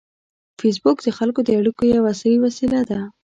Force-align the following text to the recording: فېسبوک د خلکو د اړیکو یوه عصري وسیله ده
فېسبوک 0.59 0.97
د 1.03 1.07
خلکو 1.17 1.39
د 1.43 1.49
اړیکو 1.59 1.83
یوه 1.95 2.09
عصري 2.13 2.37
وسیله 2.45 2.81
ده 2.89 2.99